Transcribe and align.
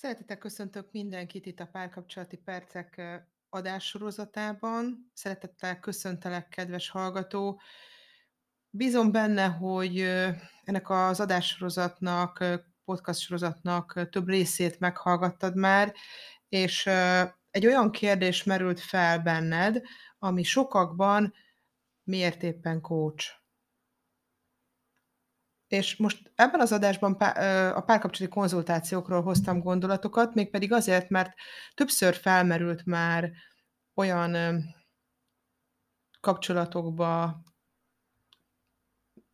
Szeretettel 0.00 0.38
köszöntök 0.38 0.88
mindenkit 0.92 1.46
itt 1.46 1.60
a 1.60 1.66
Párkapcsolati 1.66 2.36
Percek 2.36 3.02
adássorozatában. 3.48 5.10
Szeretettel 5.14 5.80
köszöntelek, 5.80 6.48
kedves 6.48 6.88
hallgató. 6.90 7.60
Bízom 8.70 9.12
benne, 9.12 9.46
hogy 9.46 10.00
ennek 10.64 10.90
az 10.90 11.20
adássorozatnak, 11.20 12.44
podcast 12.84 13.20
sorozatnak 13.20 14.08
több 14.10 14.28
részét 14.28 14.78
meghallgattad 14.78 15.56
már, 15.56 15.94
és 16.48 16.86
egy 17.50 17.66
olyan 17.66 17.90
kérdés 17.90 18.44
merült 18.44 18.80
fel 18.80 19.18
benned, 19.18 19.82
ami 20.18 20.42
sokakban 20.42 21.34
miért 22.02 22.42
éppen 22.42 22.80
coach? 22.80 23.37
És 25.68 25.96
most 25.96 26.32
ebben 26.34 26.60
az 26.60 26.72
adásban 26.72 27.12
a 27.72 27.80
párkapcsolati 27.80 28.34
konzultációkról 28.34 29.22
hoztam 29.22 29.60
gondolatokat, 29.60 30.34
mégpedig 30.34 30.72
azért, 30.72 31.08
mert 31.08 31.32
többször 31.74 32.14
felmerült 32.14 32.84
már 32.84 33.32
olyan 33.94 34.62
kapcsolatokba, 36.20 37.42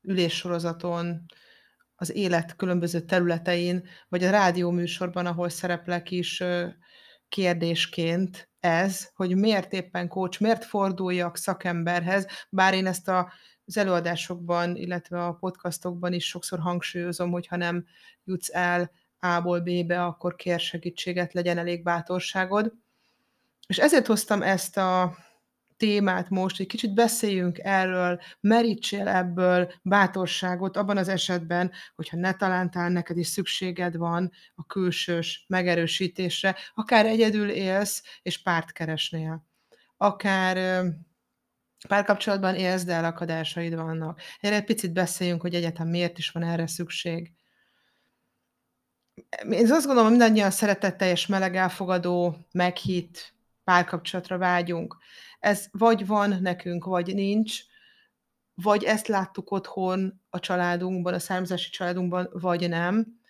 üléssorozaton, 0.00 1.26
az 1.94 2.14
élet 2.14 2.56
különböző 2.56 3.00
területein, 3.00 3.88
vagy 4.08 4.24
a 4.24 4.30
rádióműsorban, 4.30 5.26
ahol 5.26 5.48
szereplek 5.48 6.10
is 6.10 6.42
kérdésként 7.28 8.50
ez, 8.60 9.10
hogy 9.14 9.36
miért 9.36 9.72
éppen 9.72 10.08
coach, 10.08 10.40
miért 10.40 10.64
forduljak 10.64 11.36
szakemberhez, 11.36 12.26
bár 12.50 12.74
én 12.74 12.86
ezt 12.86 13.08
a 13.08 13.32
az 13.66 13.76
előadásokban, 13.76 14.76
illetve 14.76 15.24
a 15.24 15.32
podcastokban 15.32 16.12
is 16.12 16.26
sokszor 16.26 16.58
hangsúlyozom, 16.58 17.30
hogy 17.30 17.46
ha 17.46 17.56
nem 17.56 17.86
jutsz 18.24 18.54
el 18.54 18.90
A-ból 19.20 19.60
B-be, 19.60 20.04
akkor 20.04 20.34
kér 20.34 20.60
segítséget, 20.60 21.32
legyen 21.32 21.58
elég 21.58 21.82
bátorságod. 21.82 22.72
És 23.66 23.78
ezért 23.78 24.06
hoztam 24.06 24.42
ezt 24.42 24.76
a 24.76 25.16
témát 25.76 26.30
most, 26.30 26.56
hogy 26.56 26.66
kicsit 26.66 26.94
beszéljünk 26.94 27.58
erről, 27.58 28.20
merítsél 28.40 29.08
ebből 29.08 29.72
bátorságot 29.82 30.76
abban 30.76 30.96
az 30.96 31.08
esetben, 31.08 31.72
hogyha 31.94 32.16
ne 32.16 32.34
talántál, 32.34 32.88
neked 32.90 33.18
is 33.18 33.26
szükséged 33.26 33.96
van 33.96 34.32
a 34.54 34.66
külsős 34.66 35.44
megerősítésre, 35.48 36.56
akár 36.74 37.06
egyedül 37.06 37.50
élsz, 37.50 38.02
és 38.22 38.42
párt 38.42 38.72
keresnél. 38.72 39.46
Akár 39.96 40.84
párkapcsolatban 41.88 42.54
élsz, 42.54 42.84
de 42.84 42.92
elakadásaid 42.92 43.74
vannak. 43.74 44.20
Erre 44.40 44.54
egy 44.54 44.64
picit 44.64 44.92
beszéljünk, 44.92 45.40
hogy 45.40 45.54
egyetem 45.54 45.88
miért 45.88 46.18
is 46.18 46.30
van 46.30 46.42
erre 46.42 46.66
szükség. 46.66 47.32
Én 49.50 49.72
azt 49.72 49.86
gondolom, 49.86 50.02
hogy 50.02 50.18
mindannyian 50.18 50.50
szeretetteljes, 50.50 51.26
meleg, 51.26 51.56
elfogadó, 51.56 52.36
meghitt 52.52 53.34
párkapcsolatra 53.64 54.38
vágyunk. 54.38 54.96
Ez 55.38 55.66
vagy 55.70 56.06
van 56.06 56.38
nekünk, 56.40 56.84
vagy 56.84 57.14
nincs, 57.14 57.60
vagy 58.54 58.84
ezt 58.84 59.06
láttuk 59.06 59.50
otthon 59.50 60.22
a 60.30 60.40
családunkban, 60.40 61.14
a 61.14 61.18
származási 61.18 61.70
családunkban, 61.70 62.28
vagy 62.32 62.68
nem. 62.68 63.20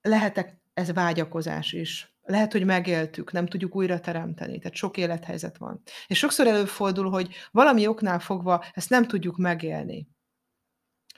Lehetek 0.00 0.60
ez 0.74 0.92
vágyakozás 0.92 1.72
is 1.72 2.17
lehet, 2.28 2.52
hogy 2.52 2.64
megéltük, 2.64 3.32
nem 3.32 3.46
tudjuk 3.46 3.76
újra 3.76 4.00
teremteni, 4.00 4.58
tehát 4.58 4.76
sok 4.76 4.96
élethelyzet 4.96 5.58
van. 5.58 5.82
És 6.06 6.18
sokszor 6.18 6.46
előfordul, 6.46 7.10
hogy 7.10 7.34
valami 7.50 7.86
oknál 7.86 8.18
fogva 8.20 8.64
ezt 8.72 8.90
nem 8.90 9.06
tudjuk 9.06 9.36
megélni. 9.36 10.08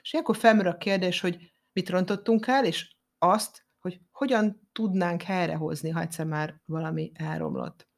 És 0.01 0.13
ilyenkor 0.13 0.37
felmerül 0.37 0.71
a 0.71 0.77
kérdés, 0.77 1.19
hogy 1.19 1.53
mit 1.73 1.89
rontottunk 1.89 2.47
el, 2.47 2.65
és 2.65 2.95
azt, 3.17 3.65
hogy 3.79 3.99
hogyan 4.11 4.69
tudnánk 4.71 5.21
helyrehozni, 5.21 5.89
ha 5.89 6.01
egyszer 6.01 6.25
már 6.25 6.61
valami 6.65 7.11
elromlott. 7.13 7.89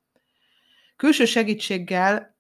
Külső 0.95 1.25
segítséggel 1.25 2.33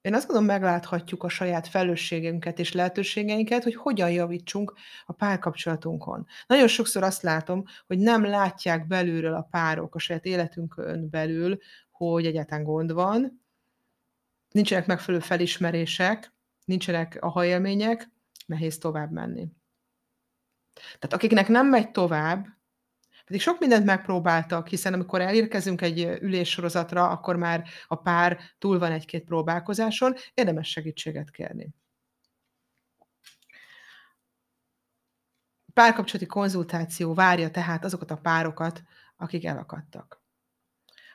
én 0.00 0.14
azt 0.14 0.26
gondolom, 0.26 0.48
megláthatjuk 0.48 1.22
a 1.22 1.28
saját 1.28 1.66
felelősségünket 1.66 2.58
és 2.58 2.72
lehetőségeinket, 2.72 3.62
hogy 3.62 3.74
hogyan 3.74 4.10
javítsunk 4.10 4.74
a 5.06 5.12
párkapcsolatunkon. 5.12 6.26
Nagyon 6.46 6.68
sokszor 6.68 7.02
azt 7.02 7.22
látom, 7.22 7.64
hogy 7.86 7.98
nem 7.98 8.24
látják 8.24 8.86
belülről 8.86 9.34
a 9.34 9.48
párok 9.50 9.94
a 9.94 9.98
saját 9.98 10.24
életünkön 10.24 11.10
belül, 11.10 11.58
hogy 11.90 12.26
egyáltalán 12.26 12.64
gond 12.64 12.92
van, 12.92 13.42
nincsenek 14.50 14.86
megfelelő 14.86 15.22
felismerések, 15.22 16.32
nincsenek 16.64 17.16
a 17.20 17.28
hajélmények, 17.28 18.10
nehéz 18.46 18.78
tovább 18.78 19.10
menni. 19.10 19.48
Tehát 20.74 21.12
akiknek 21.12 21.48
nem 21.48 21.66
megy 21.66 21.90
tovább, 21.90 22.57
pedig 23.28 23.42
sok 23.42 23.58
mindent 23.58 23.84
megpróbáltak, 23.84 24.68
hiszen 24.68 24.92
amikor 24.92 25.20
elérkezünk 25.20 25.80
egy 25.80 26.18
üléssorozatra, 26.20 27.08
akkor 27.08 27.36
már 27.36 27.64
a 27.86 27.94
pár 27.94 28.38
túl 28.58 28.78
van 28.78 28.92
egy-két 28.92 29.24
próbálkozáson, 29.24 30.14
érdemes 30.34 30.68
segítséget 30.68 31.30
kérni. 31.30 31.68
Párkapcsolati 35.74 36.26
konzultáció 36.26 37.14
várja 37.14 37.50
tehát 37.50 37.84
azokat 37.84 38.10
a 38.10 38.16
párokat, 38.16 38.82
akik 39.16 39.44
elakadtak. 39.44 40.22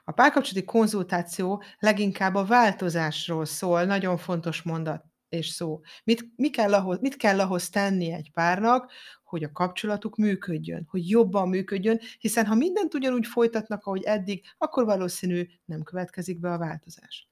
A 0.04 0.12
párkapcsolati 0.12 0.66
konzultáció 0.66 1.64
leginkább 1.80 2.36
a 2.36 2.46
változásról 2.46 3.46
szól, 3.46 3.84
nagyon 3.84 4.18
fontos 4.18 4.62
mondat 4.62 5.06
és 5.30 5.48
szó. 5.48 5.80
Mit, 6.04 6.26
mi 6.36 6.50
kell 6.50 6.74
ahhoz, 6.74 7.00
mit 7.00 7.16
kell 7.16 7.40
ahhoz 7.40 7.70
tenni 7.70 8.12
egy 8.12 8.32
párnak, 8.34 8.92
hogy 9.34 9.44
a 9.44 9.52
kapcsolatuk 9.52 10.16
működjön, 10.16 10.88
hogy 10.90 11.10
jobban 11.10 11.50
működjön, 11.50 12.00
hiszen 12.20 12.46
ha 12.46 12.56
mindent 12.56 12.94
ugyanúgy 12.94 13.28
folytatnak, 13.28 13.86
ahogy 13.86 14.04
eddig, 14.04 14.44
akkor 14.58 14.86
valószínű 14.86 15.48
nem 15.66 15.84
következik 15.84 16.40
be 16.40 16.52
a 16.52 16.58
változás, 16.58 17.30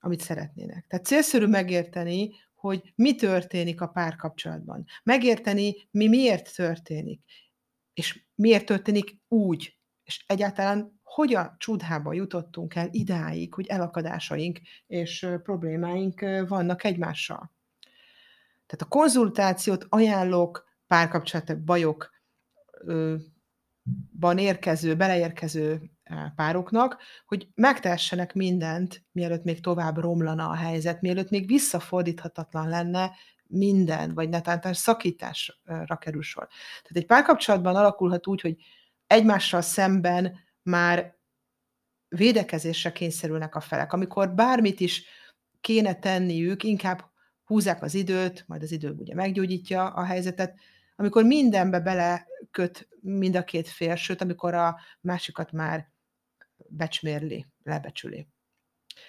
amit 0.00 0.20
szeretnének. 0.20 0.86
Tehát 0.86 1.04
célszerű 1.04 1.46
megérteni, 1.46 2.30
hogy 2.54 2.92
mi 2.94 3.14
történik 3.14 3.80
a 3.80 3.86
párkapcsolatban. 3.86 4.84
Megérteni, 5.02 5.74
mi 5.90 6.08
miért 6.08 6.54
történik, 6.54 7.20
és 7.94 8.24
miért 8.34 8.66
történik 8.66 9.20
úgy, 9.28 9.78
és 10.04 10.24
egyáltalán 10.26 11.00
hogyan 11.02 11.54
csodhába 11.58 12.12
jutottunk 12.12 12.74
el 12.74 12.88
idáig, 12.90 13.54
hogy 13.54 13.66
elakadásaink 13.66 14.60
és 14.86 15.26
problémáink 15.42 16.20
vannak 16.48 16.84
egymással. 16.84 17.54
Tehát 18.66 18.84
a 18.84 18.88
konzultációt 18.88 19.86
ajánlok 19.88 20.65
párkapcsolati 20.86 21.54
bajokban 21.54 22.08
érkező, 24.38 24.96
beleérkező 24.96 25.90
pároknak, 26.34 26.98
hogy 27.26 27.48
megtessenek 27.54 28.34
mindent, 28.34 29.04
mielőtt 29.12 29.44
még 29.44 29.60
tovább 29.60 29.98
romlana 29.98 30.48
a 30.48 30.54
helyzet, 30.54 31.00
mielőtt 31.00 31.30
még 31.30 31.46
visszafordíthatatlan 31.46 32.68
lenne 32.68 33.12
minden, 33.48 34.14
vagy 34.14 34.28
netán 34.28 34.72
szakításra 34.72 35.96
kerül 35.98 36.22
sor. 36.22 36.46
Tehát 36.82 36.96
egy 36.96 37.06
párkapcsolatban 37.06 37.76
alakulhat 37.76 38.26
úgy, 38.26 38.40
hogy 38.40 38.56
egymással 39.06 39.60
szemben 39.60 40.38
már 40.62 41.16
védekezésre 42.08 42.92
kényszerülnek 42.92 43.54
a 43.54 43.60
felek. 43.60 43.92
Amikor 43.92 44.34
bármit 44.34 44.80
is 44.80 45.04
kéne 45.60 45.94
tenniük, 45.94 46.62
inkább 46.62 47.10
húzzák 47.44 47.82
az 47.82 47.94
időt, 47.94 48.44
majd 48.46 48.62
az 48.62 48.72
idő 48.72 48.90
ugye 48.90 49.14
meggyógyítja 49.14 49.86
a 49.86 50.04
helyzetet, 50.04 50.58
amikor 50.96 51.24
mindenbe 51.24 51.80
beleköt 51.80 52.88
mind 53.00 53.36
a 53.36 53.44
két 53.44 53.68
fél, 53.68 53.96
sőt, 53.96 54.20
amikor 54.20 54.54
a 54.54 54.80
másikat 55.00 55.52
már 55.52 55.92
becsmérli, 56.68 57.46
lebecsüli. 57.62 58.28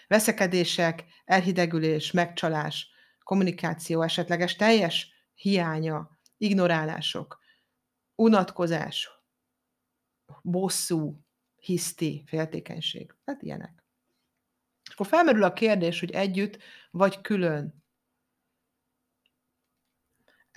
Veszekedések, 0.07 1.03
elhidegülés, 1.25 2.11
megcsalás, 2.11 2.89
kommunikáció 3.23 4.01
esetleges 4.01 4.55
teljes 4.55 5.11
hiánya, 5.33 6.19
ignorálások, 6.37 7.39
unatkozás, 8.15 9.09
bosszú, 10.41 11.25
hiszti, 11.55 12.23
féltékenység. 12.25 13.15
Tehát 13.23 13.41
ilyenek. 13.41 13.83
És 14.83 14.93
akkor 14.93 15.07
felmerül 15.07 15.43
a 15.43 15.53
kérdés, 15.53 15.99
hogy 15.99 16.11
együtt 16.11 16.57
vagy 16.91 17.21
külön 17.21 17.83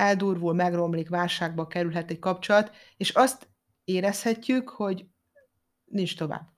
eldurvul, 0.01 0.55
megromlik, 0.55 1.09
válságba 1.09 1.67
kerülhet 1.67 2.11
egy 2.11 2.19
kapcsolat, 2.19 2.77
és 2.97 3.11
azt 3.11 3.49
érezhetjük, 3.85 4.69
hogy 4.69 5.07
nincs 5.85 6.17
tovább. 6.17 6.49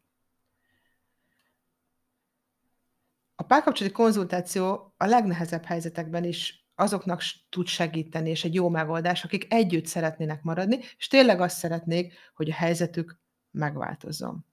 A 3.34 3.42
párkapcsolati 3.42 3.94
konzultáció 3.94 4.94
a 4.96 5.06
legnehezebb 5.06 5.64
helyzetekben 5.64 6.24
is 6.24 6.66
azoknak 6.74 7.22
tud 7.48 7.66
segíteni, 7.66 8.30
és 8.30 8.44
egy 8.44 8.54
jó 8.54 8.68
megoldás, 8.68 9.24
akik 9.24 9.52
együtt 9.52 9.86
szeretnének 9.86 10.42
maradni, 10.42 10.78
és 10.96 11.06
tényleg 11.08 11.40
azt 11.40 11.56
szeretnék, 11.56 12.14
hogy 12.34 12.50
a 12.50 12.54
helyzetük 12.54 13.20
megváltozzon. 13.50 14.46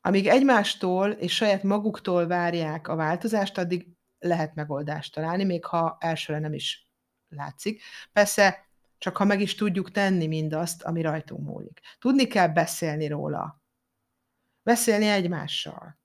Amíg 0.00 0.26
egymástól 0.26 1.10
és 1.10 1.34
saját 1.34 1.62
maguktól 1.62 2.26
várják 2.26 2.88
a 2.88 2.96
változást, 2.96 3.58
addig 3.58 3.88
lehet 4.18 4.54
megoldást 4.54 5.14
találni, 5.14 5.44
még 5.44 5.64
ha 5.64 5.96
elsőre 6.00 6.38
nem 6.38 6.52
is 6.52 6.87
látszik. 7.28 7.82
Persze 8.12 8.68
csak 8.98 9.16
ha 9.16 9.24
meg 9.24 9.40
is 9.40 9.54
tudjuk 9.54 9.90
tenni 9.90 10.26
mindazt, 10.26 10.82
ami 10.82 11.02
rajtunk 11.02 11.46
múlik. 11.46 11.80
Tudni 11.98 12.26
kell 12.26 12.48
beszélni 12.48 13.06
róla. 13.06 13.62
Beszélni 14.62 15.06
egymással. 15.06 15.98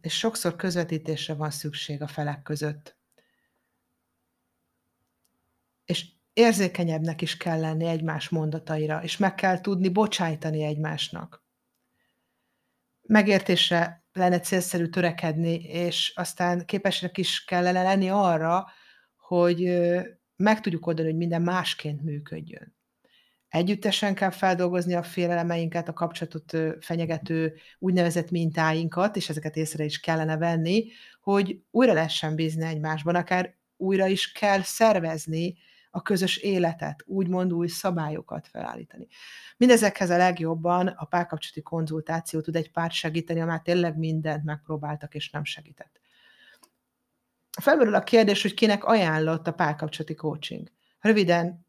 És 0.00 0.18
sokszor 0.18 0.56
közvetítésre 0.56 1.34
van 1.34 1.50
szükség 1.50 2.02
a 2.02 2.06
felek 2.06 2.42
között. 2.42 2.98
És 5.84 6.08
érzékenyebbnek 6.32 7.20
is 7.20 7.36
kell 7.36 7.60
lenni 7.60 7.86
egymás 7.86 8.28
mondataira, 8.28 9.02
és 9.02 9.16
meg 9.16 9.34
kell 9.34 9.60
tudni 9.60 9.88
bocsájtani 9.88 10.62
egymásnak. 10.62 11.44
Megértésre 13.10 14.04
lenne 14.12 14.40
célszerű 14.40 14.86
törekedni, 14.86 15.54
és 15.54 16.12
aztán 16.14 16.64
képesnek 16.64 17.18
is 17.18 17.44
kellene 17.44 17.82
lenni 17.82 18.08
arra, 18.08 18.66
hogy 19.16 19.80
meg 20.36 20.60
tudjuk 20.60 20.86
oldani, 20.86 21.08
hogy 21.08 21.16
minden 21.16 21.42
másként 21.42 22.02
működjön. 22.02 22.76
Együttesen 23.48 24.14
kell 24.14 24.30
feldolgozni 24.30 24.94
a 24.94 25.02
félelemeinket, 25.02 25.88
a 25.88 25.92
kapcsolatot 25.92 26.56
fenyegető 26.84 27.54
úgynevezett 27.78 28.30
mintáinkat, 28.30 29.16
és 29.16 29.28
ezeket 29.28 29.56
észre 29.56 29.84
is 29.84 30.00
kellene 30.00 30.36
venni, 30.36 30.86
hogy 31.20 31.60
újra 31.70 31.92
lehessen 31.92 32.34
bízni 32.34 32.64
egymásban, 32.64 33.14
akár 33.14 33.56
újra 33.76 34.06
is 34.06 34.32
kell 34.32 34.62
szervezni 34.62 35.56
a 35.90 36.02
közös 36.02 36.36
életet, 36.36 37.02
úgymond 37.06 37.52
új 37.52 37.66
szabályokat 37.66 38.48
felállítani. 38.48 39.06
Mindezekhez 39.56 40.10
a 40.10 40.16
legjobban 40.16 40.86
a 40.86 41.04
párkapcsolati 41.04 41.62
konzultáció 41.62 42.40
tud 42.40 42.56
egy 42.56 42.70
párt 42.70 42.92
segíteni, 42.92 43.40
amár 43.40 43.60
tényleg 43.60 43.96
mindent 43.96 44.44
megpróbáltak 44.44 45.14
és 45.14 45.30
nem 45.30 45.44
segített. 45.44 46.00
Felmerül 47.60 47.94
a 47.94 48.02
kérdés, 48.02 48.42
hogy 48.42 48.54
kinek 48.54 48.84
ajánlott 48.84 49.46
a 49.46 49.52
párkapcsolati 49.52 50.14
coaching. 50.14 50.68
Röviden, 51.00 51.66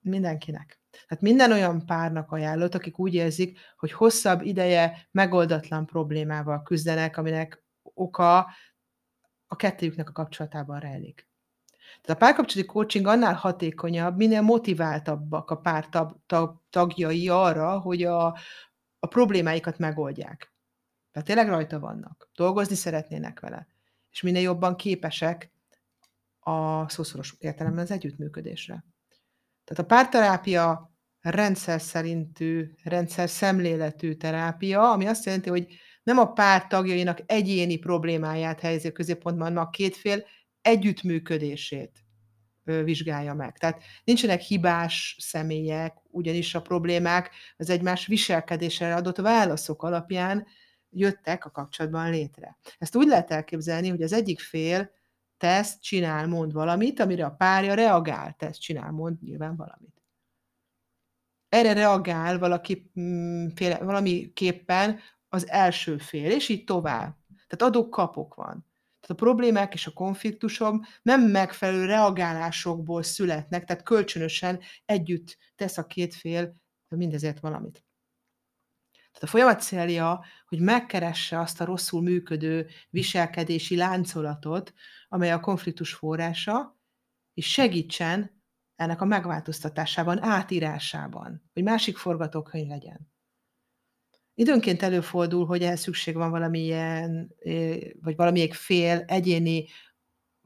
mindenkinek. 0.00 0.80
Tehát 1.06 1.22
minden 1.22 1.52
olyan 1.52 1.86
párnak 1.86 2.32
ajánlott, 2.32 2.74
akik 2.74 2.98
úgy 2.98 3.14
érzik, 3.14 3.58
hogy 3.76 3.92
hosszabb 3.92 4.42
ideje 4.42 5.08
megoldatlan 5.10 5.86
problémával 5.86 6.62
küzdenek, 6.62 7.16
aminek 7.16 7.64
oka 7.82 8.38
a 9.46 9.56
kettőjüknek 9.56 10.08
a 10.08 10.12
kapcsolatában 10.12 10.80
rejlik. 10.80 11.28
A 12.08 12.14
párkapcsolati 12.14 12.68
coaching 12.68 13.06
annál 13.06 13.34
hatékonyabb, 13.34 14.16
minél 14.16 14.40
motiváltabbak 14.40 15.50
a 15.50 15.56
pár 15.56 15.88
tag, 15.88 16.16
tag, 16.26 16.62
tagjai 16.70 17.28
arra, 17.28 17.78
hogy 17.78 18.02
a, 18.02 18.26
a 18.98 19.06
problémáikat 19.06 19.78
megoldják. 19.78 20.52
Tehát 21.12 21.28
tényleg 21.28 21.48
rajta 21.48 21.78
vannak, 21.78 22.30
dolgozni 22.34 22.74
szeretnének 22.74 23.40
vele, 23.40 23.68
és 24.10 24.22
minél 24.22 24.42
jobban 24.42 24.76
képesek 24.76 25.50
a 26.40 26.88
szószoros 26.88 27.34
értelemben 27.38 27.84
az 27.84 27.90
együttműködésre. 27.90 28.84
Tehát 29.64 29.82
a 29.82 29.86
párterápia 29.86 30.94
rendszer 31.20 31.80
szerintű, 31.80 32.70
rendszer 32.82 33.28
szemléletű 33.28 34.14
terápia, 34.14 34.90
ami 34.92 35.06
azt 35.06 35.24
jelenti, 35.24 35.48
hogy 35.48 35.66
nem 36.02 36.18
a 36.18 36.32
pár 36.32 36.66
tagjainak 36.66 37.22
egyéni 37.26 37.76
problémáját 37.76 38.60
helyezi 38.60 38.88
a 38.88 38.92
középpontban, 38.92 39.48
hanem 39.48 39.62
a 39.62 39.70
két 39.70 39.96
fél 39.96 40.24
együttműködését 40.66 42.04
vizsgálja 42.64 43.34
meg. 43.34 43.58
Tehát 43.58 43.82
nincsenek 44.04 44.40
hibás 44.40 45.16
személyek, 45.18 45.96
ugyanis 46.10 46.54
a 46.54 46.62
problémák 46.62 47.30
az 47.56 47.70
egymás 47.70 48.06
viselkedésre 48.06 48.94
adott 48.94 49.16
válaszok 49.16 49.82
alapján 49.82 50.46
jöttek 50.90 51.44
a 51.44 51.50
kapcsolatban 51.50 52.10
létre. 52.10 52.58
Ezt 52.78 52.96
úgy 52.96 53.06
lehet 53.06 53.30
elképzelni, 53.30 53.88
hogy 53.88 54.02
az 54.02 54.12
egyik 54.12 54.40
fél 54.40 54.90
tesz, 55.36 55.78
csinál, 55.78 56.26
mond 56.26 56.52
valamit, 56.52 57.00
amire 57.00 57.24
a 57.24 57.30
párja 57.30 57.74
reagál, 57.74 58.34
tesz, 58.38 58.58
csinál, 58.58 58.90
mond 58.90 59.22
nyilván 59.22 59.56
valamit. 59.56 60.02
Erre 61.48 61.72
reagál 61.72 62.38
valaki, 62.38 62.90
mm, 63.00 63.46
féle, 63.54 63.78
valamiképpen 63.78 65.00
az 65.28 65.48
első 65.48 65.98
fél, 65.98 66.30
és 66.30 66.48
így 66.48 66.64
tovább. 66.64 67.16
Tehát 67.46 67.74
adok-kapok 67.74 68.34
van. 68.34 68.65
A 69.08 69.14
problémák 69.14 69.74
és 69.74 69.86
a 69.86 69.92
konfliktusok 69.92 70.86
nem 71.02 71.22
megfelelő 71.22 71.84
reagálásokból 71.84 73.02
születnek, 73.02 73.64
tehát 73.64 73.82
kölcsönösen 73.82 74.60
együtt 74.84 75.38
tesz 75.54 75.78
a 75.78 75.86
két 75.86 76.14
fél 76.14 76.56
mindezért 76.88 77.40
valamit. 77.40 77.84
Tehát 78.92 79.22
a 79.22 79.26
folyamat 79.26 79.62
célja, 79.62 80.24
hogy 80.46 80.60
megkeresse 80.60 81.40
azt 81.40 81.60
a 81.60 81.64
rosszul 81.64 82.02
működő 82.02 82.68
viselkedési 82.90 83.76
láncolatot, 83.76 84.72
amely 85.08 85.32
a 85.32 85.40
konfliktus 85.40 85.94
forrása, 85.94 86.78
és 87.34 87.50
segítsen 87.50 88.42
ennek 88.76 89.00
a 89.00 89.04
megváltoztatásában, 89.04 90.22
átírásában, 90.22 91.50
hogy 91.52 91.62
másik 91.62 91.96
forgatókönyv 91.96 92.68
legyen. 92.68 93.14
Időnként 94.38 94.82
előfordul, 94.82 95.46
hogy 95.46 95.62
ehhez 95.62 95.80
szükség 95.80 96.14
van 96.14 96.30
valamilyen, 96.30 97.34
vagy 98.00 98.16
valamelyik 98.16 98.54
fél 98.54 99.04
egyéni 99.06 99.68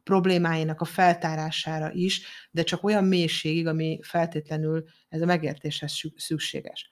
problémáinak 0.02 0.80
a 0.80 0.84
feltárására 0.84 1.92
is, 1.92 2.22
de 2.50 2.62
csak 2.62 2.84
olyan 2.84 3.04
mélységig, 3.04 3.66
ami 3.66 3.98
feltétlenül 4.02 4.84
ez 5.08 5.20
a 5.20 5.26
megértéshez 5.26 6.00
szükséges. 6.16 6.90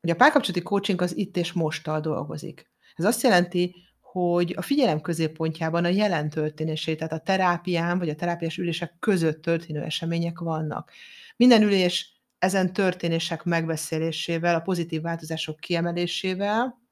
Ugye 0.00 0.12
a 0.12 0.16
párkapcsolati 0.16 0.62
coaching 0.62 1.00
az 1.00 1.16
itt 1.16 1.36
és 1.36 1.52
mosttal 1.52 2.00
dolgozik. 2.00 2.70
Ez 2.94 3.04
azt 3.04 3.22
jelenti, 3.22 3.74
hogy 4.00 4.54
a 4.56 4.62
figyelem 4.62 5.00
középpontjában 5.00 5.84
a 5.84 5.88
jelen 5.88 6.30
történésé, 6.30 6.94
tehát 6.94 7.12
a 7.12 7.18
terápián 7.18 7.98
vagy 7.98 8.08
a 8.08 8.14
terápiás 8.14 8.58
ülések 8.58 8.96
között 8.98 9.42
történő 9.42 9.82
események 9.82 10.38
vannak. 10.38 10.92
Minden 11.36 11.62
ülés 11.62 12.13
ezen 12.44 12.72
történések 12.72 13.44
megbeszélésével, 13.44 14.54
a 14.54 14.60
pozitív 14.60 15.02
változások 15.02 15.60
kiemelésével, 15.60 16.82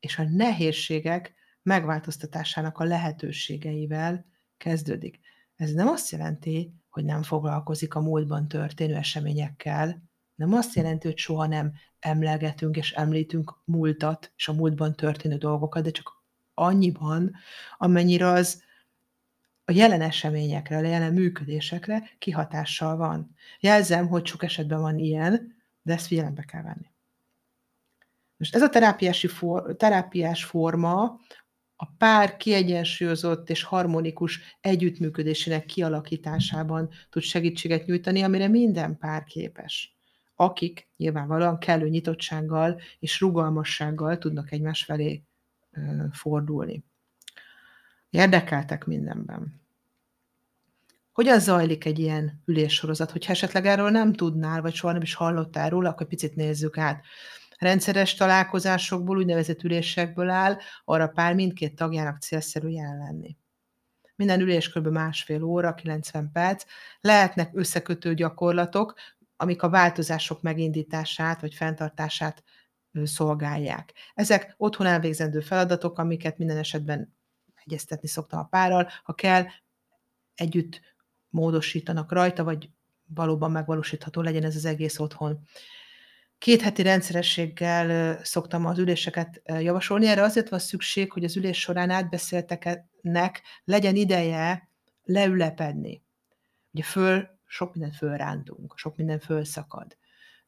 és 0.00 0.18
a 0.18 0.22
nehézségek 0.22 1.34
megváltoztatásának 1.62 2.78
a 2.78 2.84
lehetőségeivel 2.84 4.26
kezdődik. 4.56 5.20
Ez 5.56 5.70
nem 5.72 5.88
azt 5.88 6.10
jelenti, 6.10 6.74
hogy 6.88 7.04
nem 7.04 7.22
foglalkozik 7.22 7.94
a 7.94 8.00
múltban 8.00 8.48
történő 8.48 8.94
eseményekkel, 8.94 10.02
nem 10.34 10.52
azt 10.52 10.74
jelenti, 10.74 11.06
hogy 11.06 11.18
soha 11.18 11.46
nem 11.46 11.72
emlegetünk 11.98 12.76
és 12.76 12.92
említünk 12.92 13.60
múltat 13.64 14.32
és 14.36 14.48
a 14.48 14.52
múltban 14.52 14.94
történő 14.94 15.36
dolgokat, 15.36 15.82
de 15.82 15.90
csak 15.90 16.24
annyiban, 16.54 17.34
amennyire 17.76 18.26
az 18.26 18.62
a 19.68 19.72
jelen 19.72 20.00
eseményekre, 20.00 20.76
a 20.76 20.80
jelen 20.80 21.12
működésekre 21.12 22.10
kihatással 22.18 22.96
van. 22.96 23.34
Jelzem, 23.60 24.08
hogy 24.08 24.26
sok 24.26 24.42
esetben 24.42 24.80
van 24.80 24.98
ilyen, 24.98 25.56
de 25.82 25.92
ezt 25.92 26.06
figyelembe 26.06 26.42
kell 26.42 26.62
venni. 26.62 26.90
Most 28.36 28.54
ez 28.54 28.62
a 28.62 28.68
terápiási 28.68 29.26
for, 29.26 29.76
terápiás 29.76 30.44
forma 30.44 31.20
a 31.76 31.86
pár 31.98 32.36
kiegyensúlyozott 32.36 33.50
és 33.50 33.62
harmonikus 33.62 34.40
együttműködésének 34.60 35.64
kialakításában 35.64 36.90
tud 37.10 37.22
segítséget 37.22 37.86
nyújtani, 37.86 38.22
amire 38.22 38.48
minden 38.48 38.98
pár 38.98 39.24
képes. 39.24 39.96
Akik 40.34 40.88
nyilvánvalóan 40.96 41.58
kellő 41.58 41.88
nyitottsággal 41.88 42.80
és 42.98 43.20
rugalmassággal 43.20 44.18
tudnak 44.18 44.52
egymás 44.52 44.84
felé 44.84 45.22
fordulni. 46.12 46.84
Érdekeltek 48.16 48.84
mindenben. 48.84 49.60
Hogyan 51.12 51.40
zajlik 51.40 51.84
egy 51.84 51.98
ilyen 51.98 52.42
üléssorozat? 52.44 53.10
Hogyha 53.10 53.32
esetleg 53.32 53.66
erről 53.66 53.90
nem 53.90 54.12
tudnál, 54.12 54.60
vagy 54.60 54.74
soha 54.74 54.92
nem 54.92 55.02
is 55.02 55.14
hallottál 55.14 55.70
róla, 55.70 55.88
akkor 55.88 56.06
picit 56.06 56.34
nézzük 56.34 56.78
át. 56.78 57.04
Rendszeres 57.58 58.14
találkozásokból, 58.14 59.16
úgynevezett 59.16 59.62
ülésekből 59.62 60.30
áll, 60.30 60.56
arra 60.84 61.08
pár 61.08 61.34
mindkét 61.34 61.76
tagjának 61.76 62.18
célszerű 62.18 62.68
jelen 62.68 62.98
lenni. 62.98 63.36
Minden 64.14 64.40
ülés 64.40 64.72
kb. 64.72 64.86
másfél 64.86 65.42
óra, 65.42 65.74
90 65.74 66.30
perc. 66.32 66.64
Lehetnek 67.00 67.50
összekötő 67.52 68.14
gyakorlatok, 68.14 68.94
amik 69.36 69.62
a 69.62 69.68
változások 69.68 70.42
megindítását 70.42 71.40
vagy 71.40 71.54
fenntartását 71.54 72.42
szolgálják. 73.04 73.92
Ezek 74.14 74.54
otthon 74.56 74.86
elvégzendő 74.86 75.40
feladatok, 75.40 75.98
amiket 75.98 76.38
minden 76.38 76.56
esetben 76.56 77.15
egyeztetni 77.66 78.08
szoktam 78.08 78.38
a 78.38 78.44
párral, 78.44 78.88
ha 79.02 79.12
kell, 79.12 79.44
együtt 80.34 80.80
módosítanak 81.28 82.12
rajta, 82.12 82.44
vagy 82.44 82.70
valóban 83.14 83.50
megvalósítható 83.50 84.20
legyen 84.20 84.44
ez 84.44 84.56
az 84.56 84.64
egész 84.64 84.98
otthon. 84.98 85.40
Két 86.38 86.60
heti 86.62 86.82
rendszerességgel 86.82 88.18
szoktam 88.24 88.66
az 88.66 88.78
üléseket 88.78 89.42
javasolni. 89.44 90.06
Erre 90.06 90.22
azért 90.22 90.48
van 90.48 90.58
szükség, 90.58 91.12
hogy 91.12 91.24
az 91.24 91.36
ülés 91.36 91.60
során 91.60 91.90
átbeszélteknek 91.90 93.42
legyen 93.64 93.96
ideje 93.96 94.68
leülepedni. 95.02 96.02
Ugye 96.72 96.82
föl, 96.82 97.28
sok 97.46 97.74
mindent 97.74 97.96
fölrántunk, 97.96 98.72
sok 98.76 98.96
minden 98.96 99.18
fölszakad. 99.18 99.96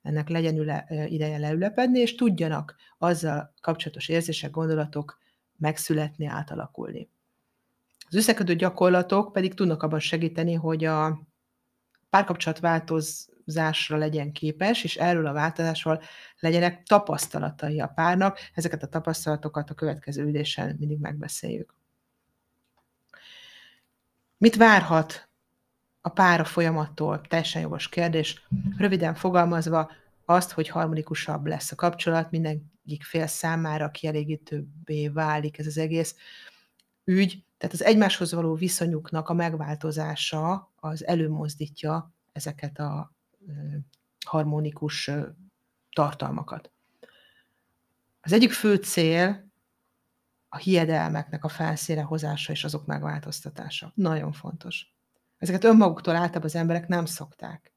Ennek 0.02 0.28
legyen 0.28 0.56
üle, 0.56 0.86
ideje 1.06 1.38
leülepedni, 1.38 1.98
és 1.98 2.14
tudjanak 2.14 2.76
azzal 2.98 3.54
kapcsolatos 3.60 4.08
érzések, 4.08 4.50
gondolatok 4.50 5.18
megszületni, 5.58 6.26
átalakulni. 6.26 7.08
Az 8.08 8.14
összekötő 8.14 8.54
gyakorlatok 8.54 9.32
pedig 9.32 9.54
tudnak 9.54 9.82
abban 9.82 10.00
segíteni, 10.00 10.54
hogy 10.54 10.84
a 10.84 11.20
párkapcsolatváltozásra 12.10 13.96
legyen 13.96 14.32
képes, 14.32 14.84
és 14.84 14.96
erről 14.96 15.26
a 15.26 15.32
változásról 15.32 16.02
legyenek 16.38 16.82
tapasztalatai 16.82 17.80
a 17.80 17.86
párnak. 17.86 18.38
Ezeket 18.54 18.82
a 18.82 18.86
tapasztalatokat 18.86 19.70
a 19.70 19.74
következő 19.74 20.24
ülésen 20.24 20.76
mindig 20.78 20.98
megbeszéljük. 20.98 21.74
Mit 24.38 24.56
várhat 24.56 25.28
a 26.00 26.08
pár 26.08 26.40
a 26.40 26.44
folyamattól? 26.44 27.20
Teljesen 27.20 27.62
jogos 27.62 27.88
kérdés. 27.88 28.46
Röviden 28.76 29.14
fogalmazva, 29.14 29.90
azt, 30.24 30.52
hogy 30.52 30.68
harmonikusabb 30.68 31.46
lesz 31.46 31.72
a 31.72 31.76
kapcsolat, 31.76 32.30
mindegyik 32.88 33.04
fél 33.08 33.26
számára 33.26 33.90
kielégítőbbé 33.90 35.08
válik 35.08 35.58
ez 35.58 35.66
az 35.66 35.78
egész 35.78 36.16
ügy, 37.04 37.44
tehát 37.58 37.74
az 37.74 37.84
egymáshoz 37.84 38.32
való 38.32 38.54
viszonyuknak 38.54 39.28
a 39.28 39.34
megváltozása 39.34 40.72
az 40.76 41.06
előmozdítja 41.06 42.12
ezeket 42.32 42.78
a 42.78 43.14
harmonikus 44.26 45.10
tartalmakat. 45.90 46.70
Az 48.20 48.32
egyik 48.32 48.52
fő 48.52 48.76
cél 48.76 49.50
a 50.48 50.56
hiedelmeknek 50.56 51.44
a 51.44 51.48
felszíre 51.48 52.02
hozása 52.02 52.52
és 52.52 52.64
azok 52.64 52.86
megváltoztatása. 52.86 53.92
Nagyon 53.94 54.32
fontos. 54.32 54.94
Ezeket 55.38 55.64
önmaguktól 55.64 56.14
általában 56.14 56.44
az 56.44 56.54
emberek 56.54 56.88
nem 56.88 57.04
szokták. 57.04 57.72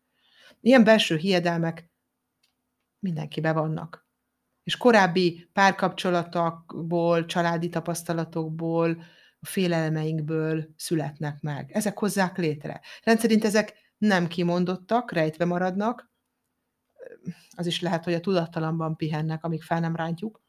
Ilyen 0.62 0.84
belső 0.84 1.18
hiedelmek 1.18 1.89
mindenkibe 3.00 3.51
vannak. 3.51 4.10
És 4.63 4.77
korábbi 4.77 5.50
párkapcsolatokból, 5.53 7.25
családi 7.25 7.70
tapasztalatokból, 7.70 9.03
a 9.39 9.46
félelmeinkből 9.46 10.68
születnek 10.75 11.41
meg. 11.41 11.72
Ezek 11.72 12.00
hozzák 12.00 12.38
létre. 12.38 12.82
Rendszerint 13.03 13.46
ezek 13.46 13.74
nem 13.98 14.27
kimondottak, 14.27 15.12
rejtve 15.12 15.46
maradnak, 15.46 16.12
az 17.56 17.65
is 17.65 17.82
lehet, 17.82 18.03
hogy 18.03 18.13
a 18.13 18.20
tudattalamban 18.20 18.96
pihennek, 18.96 19.44
amíg 19.44 19.62
fel 19.62 19.80
nem 19.80 19.96
rántjuk. 19.96 20.41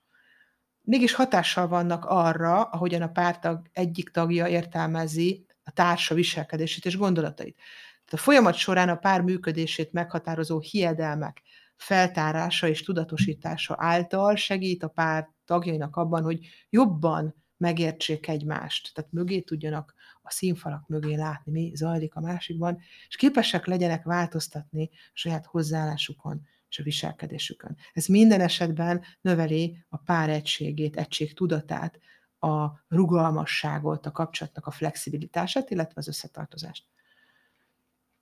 Mégis 0.83 1.15
hatással 1.15 1.69
vannak 1.69 2.05
arra, 2.05 2.63
ahogyan 2.63 3.03
a 3.03 3.13
pártag 3.13 3.69
egyik 3.73 4.11
tagja 4.11 4.47
értelmezi 4.47 5.47
a 5.65 5.71
társa 5.71 6.15
viselkedését 6.15 6.85
és 6.85 6.97
gondolatait. 6.97 7.57
Tehát 8.05 8.13
a 8.13 8.17
folyamat 8.17 8.55
során 8.55 8.89
a 8.89 8.97
pár 8.97 9.21
működését 9.21 9.93
meghatározó 9.93 10.61
hiedelmek 10.61 11.43
feltárása 11.83 12.69
és 12.69 12.83
tudatosítása 12.83 13.77
által 13.79 14.37
segít 14.37 14.83
a 14.83 14.89
pár 14.89 15.29
tagjainak 15.45 15.97
abban, 15.97 16.23
hogy 16.23 16.47
jobban 16.71 17.35
megértsék 17.57 18.29
egymást, 18.29 18.95
tehát 18.95 19.13
mögé 19.13 19.41
tudjanak 19.41 19.95
a 20.23 20.31
színfalak 20.31 20.89
mögé 20.89 21.15
látni, 21.15 21.53
mi 21.53 21.73
zajlik 21.75 22.15
a 22.15 22.21
másikban, 22.21 22.79
és 23.09 23.17
képesek 23.17 23.67
legyenek 23.67 24.05
változtatni 24.05 24.91
a 24.93 25.11
saját 25.13 25.47
hozzáállásukon 25.47 26.47
és 26.69 26.79
a 26.79 26.83
viselkedésükön. 26.83 27.77
Ez 27.93 28.07
minden 28.07 28.41
esetben 28.41 29.03
növeli 29.21 29.85
a 29.89 29.97
pár 29.97 30.31
egységét, 30.31 30.97
egység 30.97 31.35
tudatát, 31.35 31.99
a 32.39 32.85
rugalmasságot, 32.89 34.07
a 34.07 34.11
kapcsolatnak 34.11 34.67
a 34.67 34.71
flexibilitását, 34.71 35.71
illetve 35.71 35.95
az 35.95 36.09
összetartozást. 36.09 36.85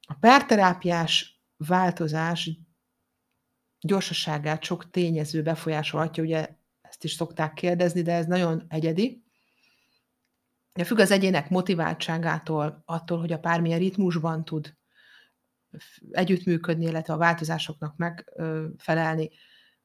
A 0.01 0.15
párterápiás 0.15 1.41
változás 1.57 2.51
gyorsaságát 3.81 4.63
sok 4.63 4.91
tényező 4.91 5.43
befolyásolhatja, 5.43 6.23
ugye 6.23 6.49
ezt 6.81 7.05
is 7.05 7.13
szokták 7.13 7.53
kérdezni, 7.53 8.03
de 8.03 8.13
ez 8.13 8.27
nagyon 8.27 8.65
egyedi. 8.69 9.23
Függ 10.85 10.99
az 10.99 11.11
egyének 11.11 11.51
motiváltságától, 11.51 12.83
attól, 12.85 13.19
hogy 13.19 13.33
a 13.33 13.39
pár 13.39 13.61
milyen 13.61 13.79
ritmusban 13.79 14.45
tud 14.45 14.75
együttműködni, 16.11 16.85
illetve 16.85 17.13
a 17.13 17.17
változásoknak 17.17 17.97
megfelelni, 17.97 19.31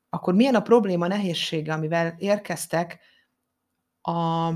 akkor 0.10 0.34
milyen 0.34 0.56
a 0.56 0.62
probléma, 0.62 1.08
nehézsége, 1.08 1.74
amivel 1.74 2.16
érkeztek. 2.18 3.00
A... 4.02 4.48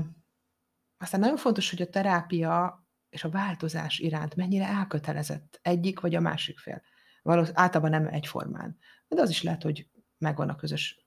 Aztán 0.98 1.20
nagyon 1.20 1.36
fontos, 1.36 1.70
hogy 1.70 1.82
a 1.82 1.88
terápia 1.88 2.84
és 3.08 3.24
a 3.24 3.30
változás 3.30 3.98
iránt 3.98 4.34
mennyire 4.34 4.66
elkötelezett 4.66 5.58
egyik 5.62 6.00
vagy 6.00 6.14
a 6.14 6.20
másik 6.20 6.58
fél. 6.58 6.82
Valószínűleg 7.22 7.62
általában 7.62 7.90
nem 7.90 8.14
egyformán. 8.14 8.78
De 9.14 9.20
az 9.20 9.30
is 9.30 9.42
lehet, 9.42 9.62
hogy 9.62 9.86
megvan 10.18 10.48
a 10.48 10.56
közös 10.56 11.06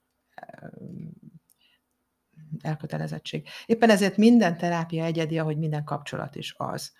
elkötelezettség. 2.61 3.47
Éppen 3.65 3.89
ezért 3.89 4.17
minden 4.17 4.57
terápia 4.57 5.03
egyedi, 5.03 5.39
ahogy 5.39 5.57
minden 5.57 5.83
kapcsolat 5.83 6.35
is 6.35 6.53
az. 6.57 6.91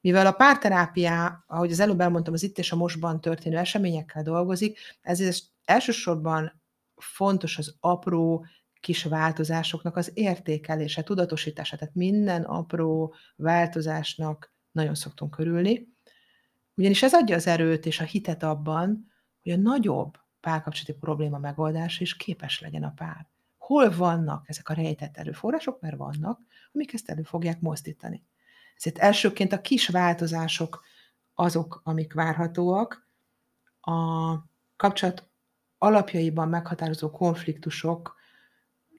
Mivel 0.00 0.26
a 0.26 0.32
párterápia, 0.32 1.44
ahogy 1.46 1.70
az 1.70 1.80
előbb 1.80 2.00
elmondtam, 2.00 2.34
az 2.34 2.42
itt 2.42 2.58
és 2.58 2.72
a 2.72 2.76
mostban 2.76 3.20
történő 3.20 3.56
eseményekkel 3.56 4.22
dolgozik, 4.22 4.78
ezért 5.00 5.42
elsősorban 5.64 6.62
fontos 6.96 7.58
az 7.58 7.76
apró 7.80 8.46
kis 8.80 9.04
változásoknak 9.04 9.96
az 9.96 10.10
értékelése, 10.14 11.02
tudatosítása. 11.02 11.76
Tehát 11.76 11.94
minden 11.94 12.42
apró 12.42 13.14
változásnak 13.36 14.54
nagyon 14.70 14.94
szoktunk 14.94 15.30
körülni. 15.30 15.88
Ugyanis 16.74 17.02
ez 17.02 17.14
adja 17.14 17.36
az 17.36 17.46
erőt 17.46 17.86
és 17.86 18.00
a 18.00 18.04
hitet 18.04 18.42
abban, 18.42 19.12
hogy 19.42 19.52
a 19.52 19.56
nagyobb 19.56 20.23
párkapcsolati 20.44 20.92
probléma 20.92 21.38
megoldása 21.38 22.02
is 22.02 22.16
képes 22.16 22.60
legyen 22.60 22.82
a 22.82 22.92
pár. 22.96 23.26
Hol 23.56 23.96
vannak 23.96 24.48
ezek 24.48 24.68
a 24.68 24.74
rejtett 24.74 25.16
erőforrások? 25.16 25.80
Mert 25.80 25.96
vannak, 25.96 26.40
amik 26.72 26.92
ezt 26.92 27.10
elő 27.10 27.22
fogják 27.22 27.60
mozdítani. 27.60 28.24
Ezért 28.76 28.98
elsőként 28.98 29.52
a 29.52 29.60
kis 29.60 29.88
változások 29.88 30.84
azok, 31.34 31.80
amik 31.84 32.12
várhatóak. 32.12 33.06
A 33.80 34.34
kapcsolat 34.76 35.28
alapjaiban 35.78 36.48
meghatározó 36.48 37.10
konfliktusok 37.10 38.16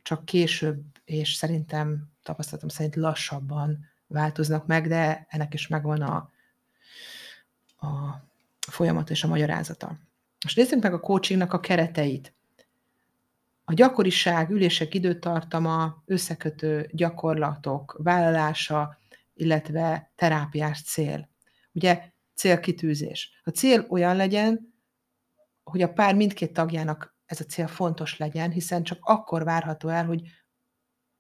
csak 0.02 0.26
később, 0.26 0.84
és 1.04 1.34
szerintem 1.34 2.12
tapasztalatom 2.24 2.70
szerint 2.70 2.96
lassabban 2.96 3.86
változnak 4.08 4.66
meg, 4.66 4.88
de 4.88 5.26
ennek 5.30 5.54
is 5.54 5.68
megvan 5.68 6.02
a, 6.02 6.16
a 7.88 8.22
folyamat 8.60 9.10
és 9.10 9.24
a 9.24 9.28
magyarázata. 9.28 9.98
Most 10.46 10.58
nézzük 10.58 10.82
meg 10.82 10.94
a 10.94 11.00
coachingnak 11.00 11.54
a 11.54 11.60
kereteit. 11.60 12.34
A 13.64 13.74
gyakoriság, 13.74 14.50
ülések 14.50 14.94
időtartama, 14.94 16.04
összekötő 16.06 16.90
gyakorlatok, 16.92 17.96
vállalása, 18.04 18.98
illetve 19.34 20.12
terápiás 20.16 20.82
cél. 20.82 21.30
Ugye 21.72 22.12
célkitűzés. 22.34 23.42
A 23.44 23.50
cél 23.50 23.86
olyan 23.90 24.16
legyen, 24.16 24.74
hogy 25.64 25.82
a 25.82 25.94
pár 25.94 26.16
mindkét 26.16 26.54
tagjának 26.54 27.16
ez 27.26 27.40
a 27.40 27.46
cél 27.46 27.68
fontos 27.68 28.18
legyen, 28.18 28.52
hiszen 28.52 28.84
csak 28.84 29.00
akkor 29.02 29.44
várható 29.44 29.88
el, 29.90 30.06
hogy 30.06 30.22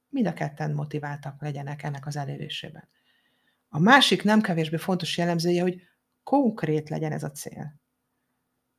mind 0.10 0.27
a 0.27 0.34
ketten 0.34 0.74
motiváltak 0.74 1.41
legyenek 1.41 1.84
ennek 1.84 2.05
az 2.05 2.15
elérésében. 2.15 2.89
A 3.70 3.79
másik 3.79 4.24
nem 4.24 4.41
kevésbé 4.41 4.77
fontos 4.77 5.17
jellemzője, 5.17 5.62
hogy 5.62 5.82
konkrét 6.24 6.89
legyen 6.89 7.12
ez 7.12 7.24
a 7.24 7.32
cél 7.32 7.84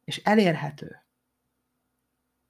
és 0.06 0.22
elérhető. 0.24 1.06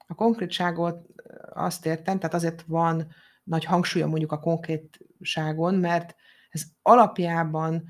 A 0.07 0.13
konkrétságot 0.13 1.07
azt 1.53 1.85
értem, 1.85 2.19
tehát 2.19 2.33
azért 2.35 2.61
van 2.61 3.07
nagy 3.43 3.63
hangsúlya 3.63 4.07
mondjuk 4.07 4.31
a 4.31 4.39
konkrétságon, 4.39 5.75
mert 5.75 6.15
ez 6.49 6.63
alapjában 6.81 7.83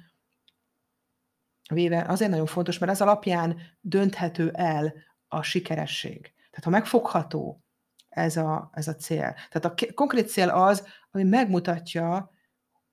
véve 1.73 2.05
azért 2.07 2.31
nagyon 2.31 2.45
fontos, 2.45 2.77
mert 2.77 2.91
ez 2.91 3.01
alapján 3.01 3.59
dönthető 3.81 4.51
el 4.51 4.93
a 5.27 5.41
sikeresség. 5.41 6.21
Tehát 6.21 6.63
ha 6.63 6.69
megfogható 6.69 7.63
ez 8.09 8.37
a, 8.37 8.69
ez 8.73 8.87
a 8.87 8.95
cél. 8.95 9.35
Tehát 9.49 9.65
a 9.65 9.93
konkrét 9.93 10.29
cél 10.29 10.49
az, 10.49 10.87
ami 11.11 11.23
megmutatja, 11.23 12.31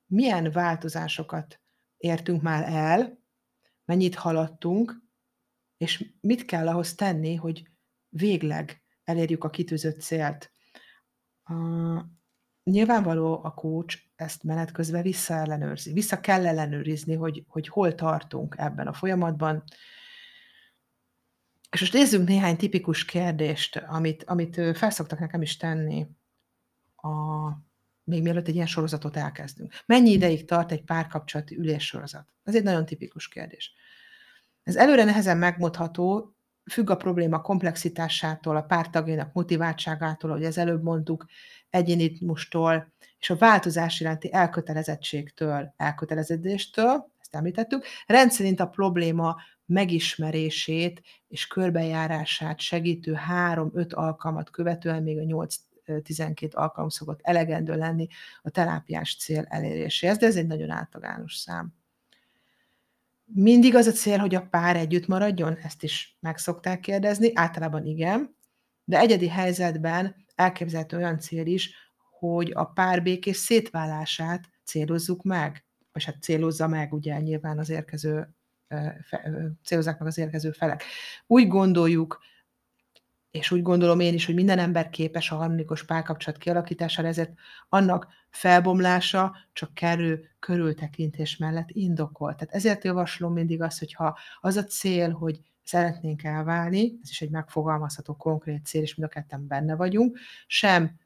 milyen 0.07 0.51
változásokat 0.51 1.61
értünk 1.97 2.43
már 2.43 2.73
el, 2.73 3.19
mennyit 3.85 4.15
haladtunk, 4.15 5.04
és 5.85 6.11
mit 6.21 6.45
kell 6.45 6.69
ahhoz 6.69 6.95
tenni, 6.95 7.35
hogy 7.35 7.69
végleg 8.09 8.83
elérjük 9.05 9.45
a 9.45 9.51
kitűzött 9.51 10.01
célt. 10.01 10.51
A, 11.43 11.55
nyilvánvaló 12.63 13.45
a 13.45 13.55
coach 13.55 13.99
ezt 14.17 14.43
menet 14.43 14.73
közben 14.73 15.03
visszaellenőrzi. 15.03 15.93
Vissza 15.93 16.21
kell 16.21 16.47
ellenőrizni, 16.47 17.15
hogy, 17.15 17.45
hogy 17.49 17.69
hol 17.69 17.95
tartunk 17.95 18.55
ebben 18.59 18.87
a 18.87 18.93
folyamatban. 18.93 19.65
És 21.71 21.81
most 21.81 21.93
nézzünk 21.93 22.29
néhány 22.29 22.57
tipikus 22.57 23.05
kérdést, 23.05 23.77
amit, 23.77 24.25
amit 24.25 24.55
felszoktak 24.77 25.19
nekem 25.19 25.43
is 25.43 25.57
tenni, 25.57 26.07
a, 26.97 27.11
még 28.05 28.23
mielőtt 28.23 28.49
egy 28.49 28.55
ilyen 28.55 28.67
sorozatot 28.67 29.17
elkezdünk. 29.17 29.73
Mennyi 29.87 30.11
ideig 30.11 30.45
tart 30.45 30.73
egy 30.73 30.85
párkapcsolati 30.85 31.57
üléssorozat? 31.57 32.29
Ez 32.43 32.55
egy 32.55 32.63
nagyon 32.63 32.87
tipikus 32.87 33.29
kérdés. 33.29 33.75
Ez 34.65 34.77
előre 34.77 35.05
nehezen 35.05 35.37
megmondható, 35.37 36.35
függ 36.71 36.91
a 36.91 36.97
probléma 36.97 37.41
komplexitásától, 37.41 38.57
a 38.57 38.63
pár 38.63 38.91
tagjainak 38.91 39.33
motiváltságától, 39.33 40.31
ahogy 40.31 40.45
az 40.45 40.59
előbb 40.59 40.83
mondtuk, 40.83 41.25
egyénitmustól, 41.71 42.93
és 43.19 43.31
a 43.31 43.37
változás 43.37 44.01
iránti 44.01 44.33
elkötelezettségtől, 44.33 45.75
elköteleződéstől, 45.77 47.11
ezt 47.21 47.35
említettük, 47.35 47.85
rendszerint 48.07 48.61
a 48.61 48.69
probléma 48.69 49.37
megismerését 49.67 51.03
és 51.29 51.47
körbejárását 51.47 52.61
segítő 52.61 53.19
3-5 53.31 53.95
alkalmat 53.95 54.51
követően 54.51 55.03
még 55.03 55.19
a 55.19 55.47
8-12 55.85 56.51
alkalom 56.51 56.89
szokott 56.89 57.21
elegendő 57.23 57.77
lenni 57.77 58.07
a 58.43 58.51
terápiás 58.51 59.17
cél 59.17 59.45
eléréséhez, 59.49 60.19
de 60.19 60.27
ez 60.27 60.37
egy 60.37 60.47
nagyon 60.47 60.71
általános 60.71 61.35
szám. 61.35 61.84
Mindig 63.37 63.75
az 63.75 63.87
a 63.87 63.93
cél, 63.93 64.19
hogy 64.19 64.35
a 64.35 64.47
pár 64.51 64.77
együtt 64.77 65.07
maradjon? 65.07 65.57
Ezt 65.57 65.83
is 65.83 66.17
meg 66.21 66.39
szokták 66.39 66.81
kérdezni, 66.81 67.31
általában 67.35 67.85
igen, 67.85 68.37
de 68.85 68.99
egyedi 68.99 69.29
helyzetben 69.29 70.15
elképzelhető 70.35 70.97
olyan 70.97 71.19
cél 71.19 71.47
is, 71.47 71.75
hogy 72.19 72.51
a 72.55 72.65
pár 72.65 73.03
békés 73.03 73.37
szétválását 73.37 74.49
célozzuk 74.65 75.23
meg, 75.23 75.65
vagy 75.93 76.05
hát 76.05 76.23
célozza 76.23 76.69
meg 76.69 76.93
ugye 76.93 77.21
nyilván 77.21 77.59
az 77.59 77.71
érkező, 77.71 78.29
célozzák 79.65 79.99
meg 79.99 80.09
az 80.09 80.19
érkező 80.19 80.51
felek. 80.51 80.85
Úgy 81.27 81.49
gondoljuk, 81.49 82.19
és 83.35 83.51
úgy 83.51 83.63
gondolom 83.63 84.01
én 84.01 84.15
is, 84.15 84.27
hogy 84.27 84.35
minden 84.35 84.59
ember 84.59 84.91
képes 84.91 85.31
a 85.31 85.37
harmonikus 85.37 85.85
párkapcsolat 85.85 86.39
kialakítására, 86.39 87.09
ezért 87.09 87.33
annak 87.69 88.07
felbomlása 88.31 89.37
csak 89.53 89.75
kerül 89.75 90.21
körültekintés 90.39 91.37
mellett 91.37 91.69
indokol. 91.71 92.35
Tehát 92.35 92.55
ezért 92.55 92.85
javaslom 92.85 93.33
mindig 93.33 93.63
azt, 93.63 93.79
hogyha 93.79 94.19
az 94.41 94.57
a 94.57 94.65
cél, 94.65 95.11
hogy 95.11 95.41
szeretnénk 95.63 96.25
elválni, 96.25 96.99
ez 97.03 97.11
is 97.11 97.21
egy 97.21 97.31
megfogalmazható 97.31 98.17
konkrét 98.17 98.67
cél, 98.67 98.83
és 98.83 98.95
mind 98.95 99.11
a 99.11 99.15
ketten 99.15 99.47
benne 99.47 99.77
vagyunk, 99.77 100.19
sem 100.47 100.99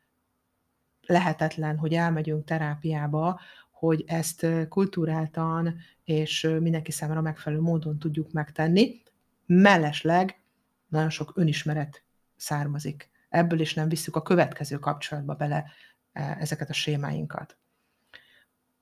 lehetetlen, 1.06 1.78
hogy 1.78 1.94
elmegyünk 1.94 2.44
terápiába, 2.44 3.40
hogy 3.70 4.04
ezt 4.06 4.46
kultúráltan 4.68 5.76
és 6.04 6.48
mindenki 6.60 6.90
számára 6.90 7.20
megfelelő 7.20 7.62
módon 7.62 7.98
tudjuk 7.98 8.32
megtenni. 8.32 9.02
Mellesleg 9.46 10.40
nagyon 10.88 11.10
sok 11.10 11.32
önismeret 11.34 12.02
származik. 12.38 13.10
Ebből 13.28 13.60
is 13.60 13.74
nem 13.74 13.88
visszük 13.88 14.16
a 14.16 14.22
következő 14.22 14.78
kapcsolatba 14.78 15.34
bele 15.34 15.64
e, 16.12 16.36
ezeket 16.40 16.70
a 16.70 16.72
sémáinkat. 16.72 17.58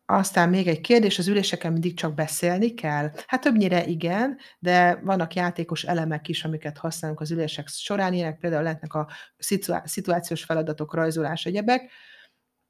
Aztán 0.09 0.49
még 0.49 0.67
egy 0.67 0.81
kérdés, 0.81 1.19
az 1.19 1.29
üléseken 1.29 1.73
mindig 1.73 1.97
csak 1.97 2.15
beszélni 2.15 2.75
kell? 2.75 3.13
Hát 3.27 3.41
többnyire 3.41 3.87
igen, 3.87 4.39
de 4.59 4.95
vannak 4.95 5.35
játékos 5.35 5.85
elemek 5.85 6.29
is, 6.29 6.45
amiket 6.45 6.79
használunk 6.79 7.21
az 7.21 7.31
ülések 7.31 7.69
során, 7.69 8.13
ilyenek 8.13 8.39
például 8.39 8.63
lehetnek 8.63 8.95
a 8.95 9.09
szituációs 9.85 10.45
feladatok, 10.45 10.95
rajzolás, 10.95 11.47
egyebek. 11.47 11.91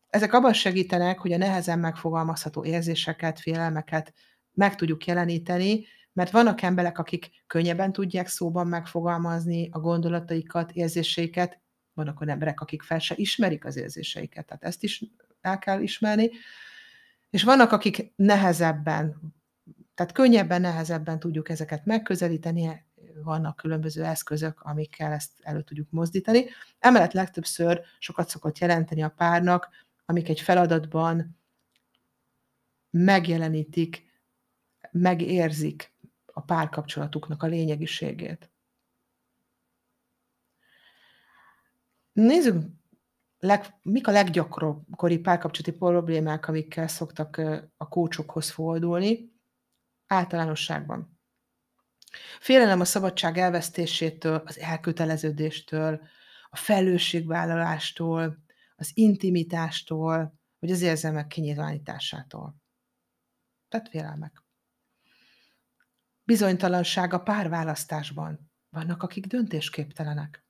Ezek 0.09 0.33
abban 0.33 0.53
segítenek, 0.53 1.19
hogy 1.19 1.33
a 1.33 1.37
nehezen 1.37 1.79
megfogalmazható 1.79 2.65
érzéseket, 2.65 3.41
félelmeket 3.41 4.13
meg 4.53 4.75
tudjuk 4.75 5.07
jeleníteni, 5.07 5.87
mert 6.17 6.31
vannak 6.31 6.63
emberek, 6.63 6.99
akik 6.99 7.31
könnyebben 7.47 7.93
tudják 7.93 8.29
szóban 8.29 8.67
megfogalmazni 8.67 9.69
a 9.73 9.79
gondolataikat, 9.79 10.73
érzéseiket, 10.73 11.61
vannak 11.95 12.21
olyan 12.21 12.33
emberek, 12.33 12.61
akik 12.61 12.83
fel 12.83 12.99
se 12.99 13.15
ismerik 13.17 13.65
az 13.65 13.77
érzéseiket, 13.77 14.47
tehát 14.47 14.65
ezt 14.65 14.83
is 14.83 15.05
el 15.41 15.59
kell 15.59 15.81
ismerni, 15.81 16.31
és 17.31 17.43
vannak, 17.43 17.73
akik 17.73 18.13
nehezebben, 18.17 19.35
tehát 19.95 20.13
könnyebben, 20.13 20.61
nehezebben 20.61 21.19
tudjuk 21.19 21.49
ezeket 21.49 21.85
megközelíteni, 21.85 22.85
vannak 23.23 23.57
különböző 23.57 24.05
eszközök, 24.05 24.61
amikkel 24.61 25.13
ezt 25.13 25.33
elő 25.43 25.63
tudjuk 25.63 25.91
mozdítani. 25.91 26.45
Emellett 26.79 27.13
legtöbbször 27.13 27.81
sokat 27.99 28.29
szokott 28.29 28.59
jelenteni 28.59 29.03
a 29.03 29.09
párnak, 29.09 29.69
amik 30.05 30.29
egy 30.29 30.41
feladatban 30.41 31.39
megjelenítik, 32.91 34.07
megérzik 34.93 35.95
a 36.37 36.41
párkapcsolatuknak 36.41 37.43
a 37.43 37.47
lényegiségét. 37.47 38.51
Nézzük, 42.13 42.65
leg, 43.39 43.79
mik 43.83 44.07
a 44.07 44.11
leggyakoribb 44.11 45.23
párkapcsolati 45.23 45.73
problémák, 45.79 46.49
amikkel 46.49 46.89
szoktak 46.89 47.37
a 47.77 47.89
kócsokhoz 47.89 48.51
fordulni 48.51 49.33
általánosságban. 50.07 51.19
Félelem 52.41 52.81
a 52.81 52.85
szabadság 52.85 53.39
elvesztésétől, 53.39 54.43
az 54.45 54.59
elköteleződéstől, 54.59 56.01
a 56.49 56.57
felelősségvállalástól, 56.57 58.45
az 58.77 58.91
intimitástól, 58.95 60.39
vagy 60.59 60.71
az 60.71 60.81
érzelmek 60.81 61.27
kinyilvánításától. 61.27 62.57
Tehát 63.69 63.89
félelmek. 63.89 64.46
Bizonytalanság 66.27 67.13
a 67.13 67.23
párválasztásban. 67.23 68.51
Vannak, 68.69 69.03
akik 69.03 69.27
döntésképtelenek. 69.27 70.45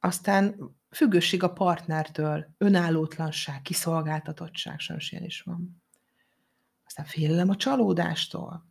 Aztán 0.00 0.74
függőség 0.90 1.42
a 1.42 1.52
partnertől, 1.52 2.54
önállótlanság, 2.58 3.62
kiszolgáltatottság, 3.62 4.80
sajnos 4.80 5.12
is 5.12 5.40
van. 5.40 5.82
Aztán 6.84 7.04
félelem 7.04 7.48
a 7.48 7.56
csalódástól. 7.56 8.66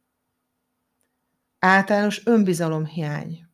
Általános 1.59 2.25
önbizalomhiány. 2.25 3.47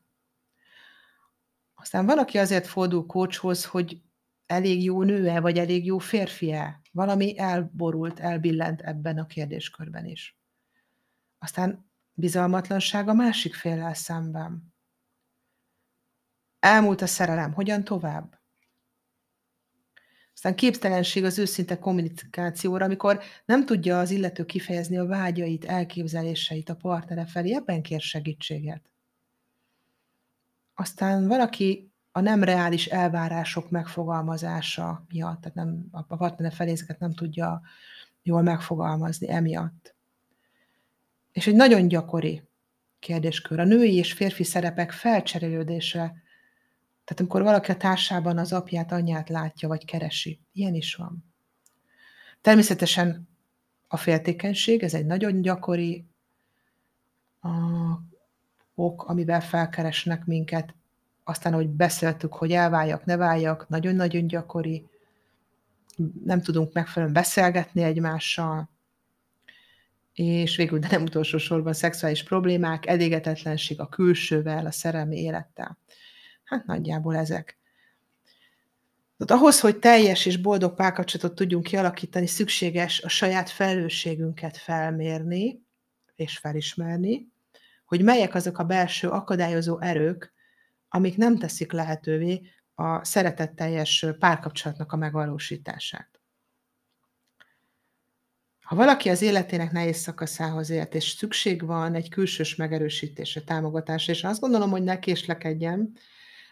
Aztán 1.74 2.06
van, 2.06 2.17
aki 2.17 2.38
azért 2.38 2.67
fordul 2.67 3.06
kócshoz, 3.06 3.65
hogy 3.65 4.02
elég 4.45 4.84
jó 4.84 5.04
nő-e, 5.04 5.39
vagy 5.39 5.58
elég 5.58 5.86
jó 5.86 5.98
férfi-e. 5.98 6.82
Valami 6.91 7.38
elborult, 7.38 8.19
elbillent 8.19 8.82
ebben 8.82 9.17
a 9.17 9.26
kérdéskörben 9.26 10.06
is. 10.06 10.38
Aztán 11.39 11.91
bizalmatlanság 12.13 13.08
a 13.08 13.13
másik 13.13 13.54
féllel 13.54 13.93
szemben. 13.93 14.73
Elmúlt 16.60 17.02
a 17.02 17.08
szerelem, 17.08 17.54
hogyan 17.54 17.84
tovább? 17.84 18.39
Aztán 20.34 20.56
képtelenség 20.56 21.23
az 21.23 21.39
őszinte 21.39 21.80
kommunikációra, 21.80 22.86
amikor 22.86 23.23
nem 23.45 23.65
tudja 23.65 23.99
az 23.99 24.12
illető 24.12 24.45
kifejezni 24.45 24.97
a 24.97 25.06
vágyait, 25.06 25.65
elképzeléseit 25.65 26.69
a 26.69 26.75
partnere 26.75 27.25
felé, 27.25 27.56
ebben 27.56 27.82
kér 27.82 28.02
segítséget. 28.02 28.91
Aztán 30.73 31.28
valaki 31.28 31.93
a 32.12 32.19
nem 32.19 32.43
reális 32.43 32.86
elvárások 32.86 33.69
megfogalmazása 33.69 35.06
miatt, 35.10 35.41
tehát 35.41 35.56
nem, 35.58 35.88
a 35.91 36.15
partnere 36.15 36.56
felé 36.56 36.71
ezeket 36.71 36.99
nem 36.99 37.13
tudja 37.13 37.62
jól 38.21 38.41
megfogalmazni 38.41 39.30
emiatt. 39.30 39.95
És 41.32 41.48
egy 41.48 41.56
nagyon 41.56 41.88
gyakori 41.88 42.44
kérdéskör, 43.00 43.60
a 43.60 43.63
női 43.63 43.96
és 43.96 44.13
férfi 44.13 44.44
szerepek 44.44 44.92
felcserélődése. 44.92 46.00
Tehát 47.04 47.20
amikor 47.20 47.42
valaki 47.42 47.72
a 47.72 47.78
társában 47.78 48.38
az 48.38 48.54
apját, 48.54 48.92
anyját 48.92 49.30
látja, 49.30 49.68
vagy 49.68 49.86
keresi. 49.86 50.39
Ilyen 50.54 50.74
is 50.74 50.96
van. 50.96 51.24
Természetesen 52.42 53.28
a 53.88 53.98
féltékenység, 53.98 54.84
ez 54.84 54.94
egy 54.94 55.06
nagyon 55.06 55.42
gyakori 55.42 56.06
a, 57.42 57.50
ok, 58.76 59.04
amivel 59.04 59.42
felkeresnek 59.42 60.26
minket. 60.26 60.74
Aztán, 61.24 61.54
hogy 61.54 61.68
beszéltük, 61.70 62.34
hogy 62.34 62.52
elváljak, 62.52 63.06
ne 63.06 63.15
váljak, 63.15 63.70
nagyon-nagyon 63.70 64.28
gyakori. 64.28 64.88
Nem 66.24 66.42
tudunk 66.42 66.74
megfelelően 66.74 67.13
beszélgetni 67.13 67.84
egymással 67.84 68.70
és 70.13 70.56
végül, 70.56 70.80
de 70.80 70.88
nem 70.91 71.04
utolsó 71.04 71.38
sorban 71.38 71.74
szexuális 71.74 72.24
problémák, 72.24 72.86
elégetetlenség 72.86 73.80
a 73.80 73.88
külsővel, 73.88 74.65
a 74.65 74.72
szerelmi 74.72 75.22
élettel. 75.22 75.78
Hát 76.43 76.65
nagyjából 76.65 77.15
ezek. 77.15 77.60
Tehát 79.17 79.41
ahhoz, 79.41 79.60
hogy 79.60 79.80
teljes 79.80 80.26
és 80.26 80.38
boldog 80.38 80.76
párkapcsolatot 80.76 81.36
tudjunk 81.36 81.63
kialakítani, 81.63 82.28
szükséges 82.28 83.02
a 83.02 83.08
saját 83.08 83.50
felelősségünket 83.50 84.58
felmérni 84.58 85.62
és 86.15 86.38
felismerni, 86.38 87.28
hogy 87.86 88.04
melyek 88.04 88.36
azok 88.36 88.58
a 88.58 88.63
belső 88.63 89.10
akadályozó 89.10 89.80
erők, 89.80 90.34
amik 90.89 91.17
nem 91.17 91.38
teszik 91.38 91.72
lehetővé 91.72 92.41
a 92.76 93.04
szeretetteljes 93.06 94.06
párkapcsolatnak 94.19 94.91
a 94.91 94.98
megvalósítását. 94.98 96.18
Ha 98.69 98.75
valaki 98.75 99.10
az 99.10 99.21
életének 99.21 99.71
nehéz 99.71 99.97
szakaszához 99.97 100.69
ért, 100.69 100.95
és 100.95 101.10
szükség 101.10 101.65
van 101.65 101.93
egy 101.95 102.10
külsős 102.10 102.55
megerősítésre, 102.55 103.41
támogatásra, 103.41 104.13
és 104.13 104.23
azt 104.23 104.39
gondolom, 104.39 104.69
hogy 104.69 104.84
ne 104.84 104.99
késlekedjem, 104.99 105.91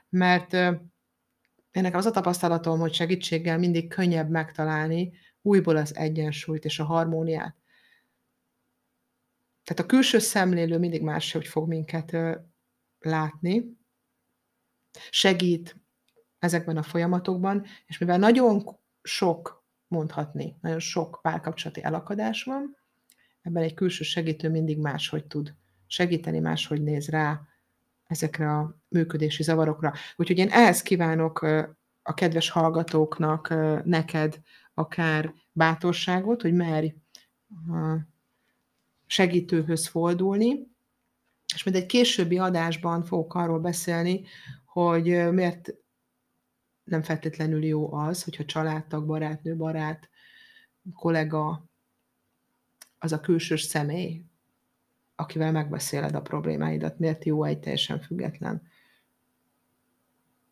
mert 0.09 0.53
ennek 1.71 1.95
az 1.95 2.05
a 2.05 2.11
tapasztalatom, 2.11 2.79
hogy 2.79 2.93
segítséggel 2.93 3.57
mindig 3.57 3.87
könnyebb 3.87 4.29
megtalálni 4.29 5.11
újból 5.41 5.77
az 5.77 5.95
egyensúlyt 5.95 6.65
és 6.65 6.79
a 6.79 6.83
harmóniát. 6.83 7.55
Tehát 9.63 9.83
a 9.83 9.85
külső 9.85 10.19
szemlélő 10.19 10.77
mindig 10.77 11.01
máshogy 11.01 11.47
fog 11.47 11.67
minket 11.67 12.17
látni, 12.99 13.77
segít 15.09 15.77
ezekben 16.39 16.77
a 16.77 16.83
folyamatokban, 16.83 17.65
és 17.85 17.97
mivel 17.97 18.17
nagyon 18.17 18.79
sok 19.01 19.56
mondhatni, 19.87 20.57
nagyon 20.61 20.79
sok 20.79 21.19
párkapcsolati 21.21 21.83
elakadás 21.83 22.43
van, 22.43 22.77
ebben 23.41 23.63
egy 23.63 23.73
külső 23.73 24.03
segítő 24.03 24.49
mindig 24.49 24.77
máshogy 24.77 25.25
tud 25.25 25.53
segíteni, 25.87 26.39
máshogy 26.39 26.83
néz 26.83 27.07
rá 27.07 27.41
ezekre 28.07 28.51
a 28.51 28.77
működési 28.87 29.43
zavarokra. 29.43 29.93
Úgyhogy 30.15 30.37
én 30.37 30.49
ehhez 30.49 30.81
kívánok 30.81 31.41
a 32.01 32.13
kedves 32.13 32.49
hallgatóknak, 32.49 33.53
neked 33.85 34.39
akár 34.73 35.33
bátorságot, 35.51 36.41
hogy 36.41 36.53
merj 36.53 36.93
segítőhöz 39.05 39.87
fordulni, 39.87 40.67
és 41.53 41.63
majd 41.63 41.77
egy 41.77 41.85
későbbi 41.85 42.37
adásban 42.37 43.03
fogok 43.03 43.33
arról 43.33 43.59
beszélni, 43.59 44.25
hogy 44.65 45.31
miért 45.31 45.73
nem 46.87 47.03
feltétlenül 47.03 47.65
jó 47.65 47.93
az, 47.93 48.23
hogyha 48.23 48.45
családtag, 48.45 49.05
barátnő, 49.05 49.55
barát, 49.55 50.09
kollega, 50.93 51.65
az 52.99 53.11
a 53.11 53.19
külsős 53.19 53.61
személy, 53.61 54.21
akivel 55.15 55.51
megbeszéled 55.51 56.15
a 56.15 56.21
problémáidat, 56.21 56.99
miért 56.99 57.25
jó 57.25 57.43
egy 57.43 57.59
teljesen 57.59 58.01
független 58.01 58.61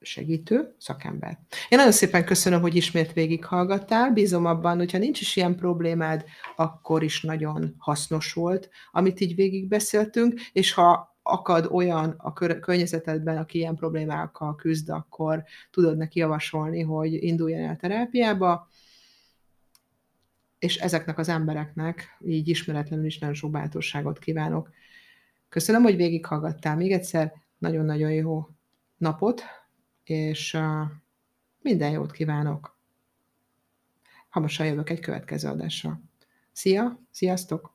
segítő, 0.01 0.75
szakember. 0.77 1.39
Én 1.69 1.77
nagyon 1.77 1.91
szépen 1.91 2.25
köszönöm, 2.25 2.61
hogy 2.61 2.75
ismét 2.75 3.13
végighallgattál. 3.13 4.11
Bízom 4.11 4.45
abban, 4.45 4.77
hogyha 4.77 4.97
nincs 4.97 5.21
is 5.21 5.35
ilyen 5.35 5.55
problémád, 5.55 6.25
akkor 6.55 7.03
is 7.03 7.21
nagyon 7.21 7.75
hasznos 7.77 8.33
volt, 8.33 8.69
amit 8.91 9.19
így 9.19 9.35
végigbeszéltünk, 9.35 10.41
és 10.51 10.73
ha 10.73 11.14
akad 11.27 11.67
olyan 11.71 12.13
a 12.17 12.33
környezetedben, 12.33 13.37
aki 13.37 13.57
ilyen 13.57 13.75
problémákkal 13.75 14.55
küzd, 14.55 14.89
akkor 14.89 15.43
tudod 15.71 15.97
neki 15.97 16.19
javasolni, 16.19 16.81
hogy 16.81 17.13
induljon 17.13 17.61
el 17.61 17.75
terápiába, 17.75 18.67
és 20.59 20.77
ezeknek 20.77 21.17
az 21.17 21.29
embereknek 21.29 22.17
így 22.25 22.47
ismeretlenül 22.47 23.05
is 23.05 23.19
nagyon 23.19 23.35
sok 23.35 23.51
bátorságot 23.51 24.19
kívánok. 24.19 24.69
Köszönöm, 25.49 25.83
hogy 25.83 25.95
végighallgattál. 25.95 26.75
Még 26.75 26.91
egyszer 26.91 27.33
nagyon-nagyon 27.57 28.11
jó 28.11 28.49
napot, 28.97 29.41
és 30.03 30.57
minden 31.61 31.91
jót 31.91 32.11
kívánok. 32.11 32.79
Hamarosan 34.29 34.65
jövök 34.65 34.89
egy 34.89 34.99
következő 34.99 35.47
adással. 35.47 36.01
Szia, 36.51 36.99
sziasztok! 37.11 37.74